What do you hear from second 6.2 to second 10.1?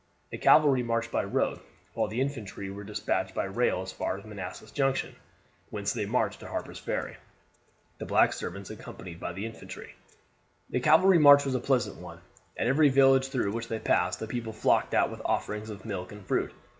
to Harper's Ferry. The black servants accompanied the infantry.